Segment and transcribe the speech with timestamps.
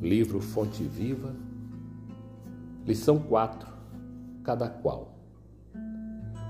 [0.00, 1.34] Livro Fonte Viva,
[2.84, 3.66] lição 4:
[4.44, 5.16] Cada qual.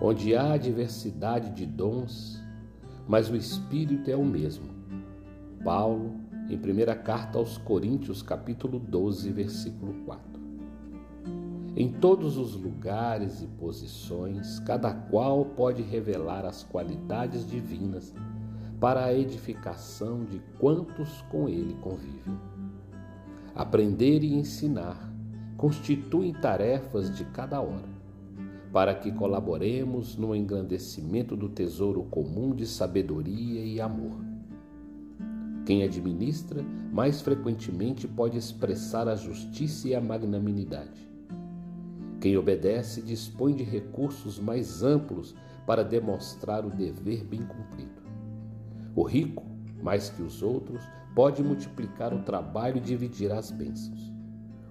[0.03, 2.43] Onde há diversidade de dons,
[3.07, 4.67] mas o Espírito é o mesmo.
[5.63, 6.17] Paulo,
[6.51, 10.41] em primeira carta aos Coríntios, capítulo 12, versículo 4.
[11.77, 18.13] Em todos os lugares e posições, cada qual pode revelar as qualidades divinas
[18.81, 22.37] para a edificação de quantos com ele convivem.
[23.57, 25.11] Aprender e ensinar
[25.57, 27.89] constituem tarefas de cada hora,
[28.71, 34.21] para que colaboremos no engrandecimento do tesouro comum de sabedoria e amor.
[35.65, 41.09] Quem administra, mais frequentemente pode expressar a justiça e a magnanimidade.
[42.21, 45.35] Quem obedece dispõe de recursos mais amplos
[45.67, 48.03] para demonstrar o dever bem cumprido.
[48.95, 50.83] O rico, mais que os outros,
[51.15, 54.13] pode multiplicar o trabalho e dividir as bênçãos.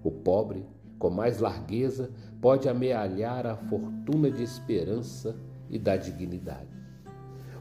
[0.04, 0.66] O pobre,
[1.00, 5.36] com mais largueza, pode amealhar a fortuna de esperança
[5.70, 6.76] e da dignidade.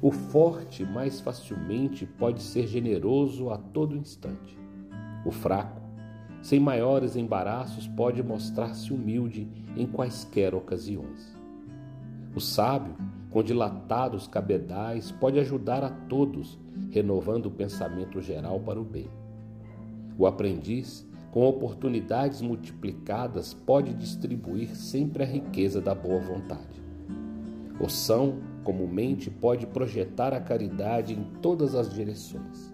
[0.02, 4.58] O forte mais facilmente pode ser generoso a todo instante.
[5.24, 5.80] O fraco,
[6.42, 11.34] sem maiores embaraços, pode mostrar-se humilde em quaisquer ocasiões.
[12.36, 12.94] O sábio,
[13.34, 16.56] com dilatados cabedais, pode ajudar a todos
[16.92, 19.10] renovando o pensamento geral para o bem.
[20.16, 26.80] O aprendiz, com oportunidades multiplicadas, pode distribuir sempre a riqueza da boa vontade.
[27.80, 32.72] O são, comumente, pode projetar a caridade em todas as direções.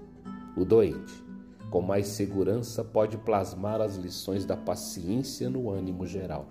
[0.55, 1.25] O doente,
[1.71, 6.51] com mais segurança, pode plasmar as lições da paciência no ânimo geral.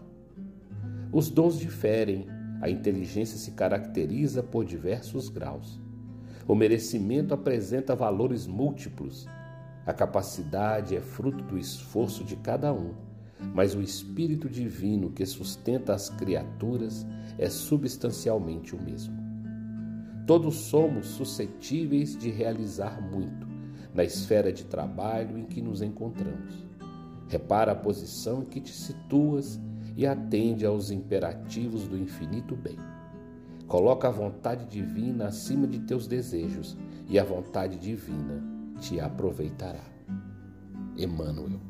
[1.13, 2.25] Os dons diferem,
[2.61, 5.79] a inteligência se caracteriza por diversos graus.
[6.47, 9.27] O merecimento apresenta valores múltiplos.
[9.85, 12.93] A capacidade é fruto do esforço de cada um,
[13.53, 17.05] mas o Espírito Divino que sustenta as criaturas
[17.37, 19.15] é substancialmente o mesmo.
[20.25, 23.48] Todos somos suscetíveis de realizar muito
[23.93, 26.67] na esfera de trabalho em que nos encontramos.
[27.27, 29.59] Repara a posição em que te situas
[29.99, 32.77] e atende aos imperativos do infinito bem.
[33.67, 36.77] Coloca a vontade divina acima de teus desejos
[37.10, 38.42] e a vontade divina
[38.80, 39.83] te aproveitará.
[40.95, 41.68] Emmanuel.